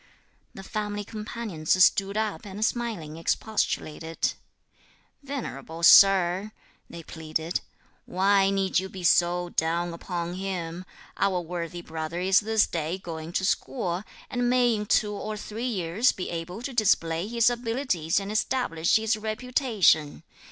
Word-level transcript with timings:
The 0.55 0.63
family 0.63 1.03
companions 1.03 1.73
stood 1.83 2.17
up 2.17 2.43
and 2.43 2.65
smilingly 2.65 3.19
expostulated. 3.19 4.33
"Venerable 5.21 5.83
Sir," 5.83 6.53
they 6.89 7.03
pleaded, 7.03 7.61
"why 8.07 8.49
need 8.49 8.79
you 8.79 8.89
be 8.89 9.03
so 9.03 9.49
down 9.49 9.93
upon 9.93 10.33
him? 10.33 10.85
Our 11.17 11.39
worthy 11.41 11.83
brother 11.83 12.19
is 12.19 12.39
this 12.39 12.65
day 12.65 12.97
going 12.97 13.31
to 13.33 13.45
school, 13.45 14.03
and 14.27 14.49
may 14.49 14.73
in 14.73 14.87
two 14.87 15.13
or 15.13 15.37
three 15.37 15.67
years 15.69 16.11
be 16.11 16.31
able 16.31 16.63
to 16.63 16.73
display 16.73 17.27
his 17.27 17.51
abilities 17.51 18.19
and 18.19 18.31
establish 18.31 18.95
his 18.95 19.15
reputation. 19.15 20.23